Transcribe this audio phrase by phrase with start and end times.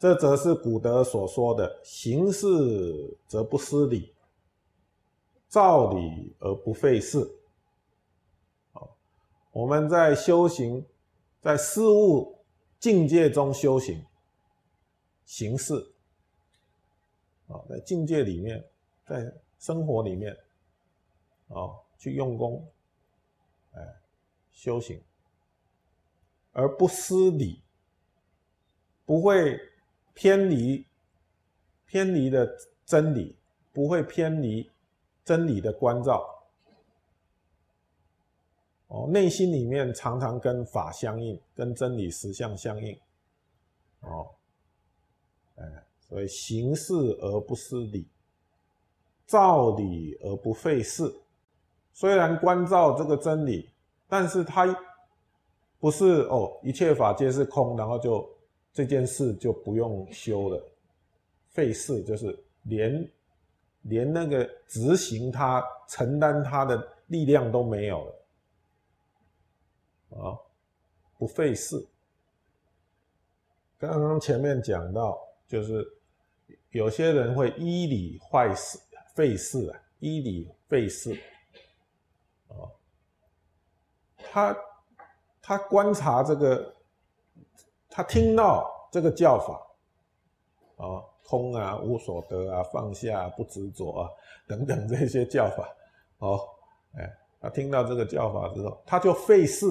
[0.00, 2.48] 这则是古德所说的“行事
[3.28, 4.14] 则不失礼，
[5.46, 7.18] 照理而不费事”。
[8.72, 8.96] 好，
[9.52, 10.82] 我们在修行，
[11.42, 12.38] 在事物
[12.78, 14.02] 境界中修行，
[15.26, 15.92] 行事
[17.48, 18.64] 啊，在境界里面，
[19.04, 20.34] 在生活里面
[21.48, 22.66] 啊，去用功，
[23.74, 23.96] 哎，
[24.50, 24.98] 修行。
[26.52, 27.60] 而不失礼，
[29.04, 29.60] 不会
[30.14, 30.84] 偏离
[31.86, 32.48] 偏离的
[32.84, 33.36] 真理，
[33.72, 34.70] 不会偏离
[35.24, 36.26] 真理的关照。
[38.88, 42.98] 哦，内心里面常常跟法相应，跟真理实相相应。
[44.00, 44.28] 哦，
[45.56, 45.64] 哎，
[46.00, 48.06] 所以行事而不失礼，
[49.26, 51.14] 照理而不费事。
[51.92, 53.70] 虽然关照这个真理，
[54.08, 54.66] 但是他。
[55.78, 58.30] 不是哦，一切法皆是空，然后就
[58.72, 60.62] 这件事就不用修了，
[61.48, 63.10] 费事就是连
[63.82, 68.14] 连那个执行它、承担它的力量都没有了
[70.18, 70.38] 啊，
[71.18, 71.86] 不费事。
[73.78, 75.86] 刚刚前面讲到，就是
[76.70, 78.78] 有些人会依理坏事、
[79.14, 81.12] 费事啊，依理费事
[82.48, 82.68] 啊，
[84.16, 84.56] 他。
[85.42, 86.72] 他观察这个，
[87.90, 89.66] 他听到这个教法，
[90.76, 94.08] 啊，空啊，无所得啊，放下不执着啊，
[94.46, 95.68] 等等这些教法，
[96.18, 96.40] 哦，
[96.94, 99.66] 哎，他听到这个教法之后，他就费事，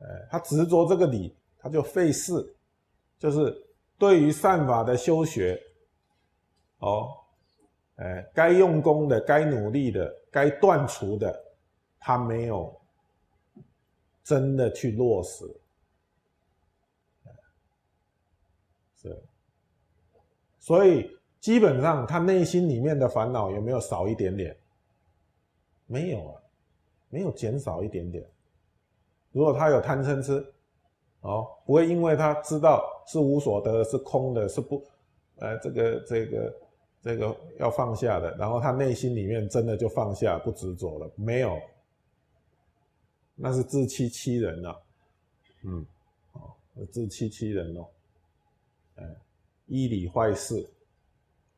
[0.00, 2.54] 哎，他执着这个理，他就费事，
[3.18, 3.56] 就是
[3.96, 5.58] 对于善法的修学，
[6.80, 7.08] 哦，
[7.96, 11.42] 哎，该用功的，该努力的，该断除的，
[11.98, 12.74] 他没有。
[14.26, 15.44] 真的去落实，
[19.04, 19.22] 是，
[20.58, 24.56] 所以基本上他内心里面的烦恼有没有少一点点？
[25.86, 26.40] 没有啊，
[27.10, 28.26] 没有减少一点点。
[29.30, 30.42] 如果他有贪嗔痴，
[31.20, 34.82] 哦，不会因为他知道是无所得、是空的、是不，
[35.36, 36.54] 呃，这个这个
[37.02, 41.60] 这个要放下的，然后他内心里面真的就放下不执着了，没有。
[43.34, 44.82] 那是自欺欺人了，
[45.64, 45.84] 嗯，
[46.32, 46.54] 哦，
[46.90, 47.86] 自欺欺人哦，
[48.96, 49.16] 哎，
[49.66, 50.68] 依理坏事，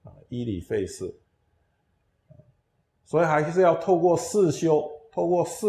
[0.04, 1.14] 啊，依理废事，
[3.04, 5.66] 所以还是要透过事修，透过事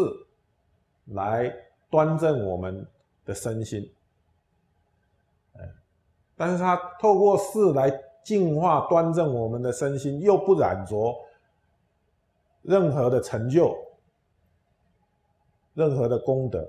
[1.06, 1.54] 来
[1.90, 2.86] 端正我们
[3.26, 3.92] 的身心，
[5.54, 5.62] 哎，
[6.36, 7.92] 但是他透过事来
[8.24, 11.16] 净化、端正我们的身心，又不染着
[12.62, 13.76] 任何的成就。
[15.74, 16.68] 任何的功德，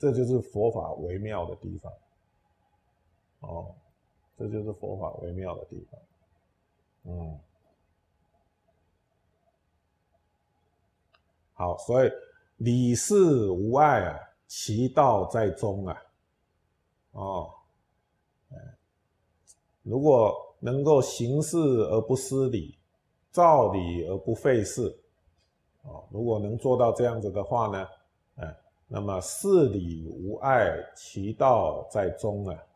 [0.00, 1.92] 这就是佛法微妙的地方。
[3.40, 3.74] 哦，
[4.36, 6.00] 这就是佛法微妙的地方。
[7.04, 7.40] 嗯，
[11.54, 12.10] 好，所以
[12.56, 16.02] 理事无碍啊，其道在中啊。
[17.12, 17.50] 哦，
[19.82, 22.78] 如果能够行事而不失礼，
[23.32, 24.94] 照理而不费事。
[25.82, 27.88] 哦，如果能做到这样子的话呢，
[28.36, 32.66] 哎，那么事理无碍，其道在中啊。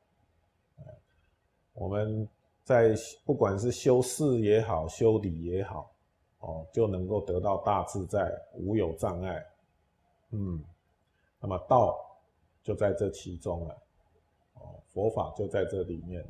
[1.75, 2.27] 我们
[2.63, 5.91] 在不管是修事也好，修理也好，
[6.39, 9.45] 哦，就能够得到大自在，无有障碍。
[10.31, 10.63] 嗯，
[11.39, 11.99] 那么道
[12.63, 13.83] 就在这其中了，
[14.55, 16.25] 哦，佛法就在这里面。